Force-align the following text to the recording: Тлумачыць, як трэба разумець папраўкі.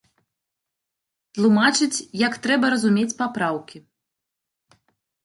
Тлумачыць, 1.37 1.99
як 2.27 2.33
трэба 2.45 2.65
разумець 2.75 3.17
папраўкі. 3.21 3.77